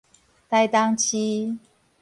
[0.49, 1.59] 臺東市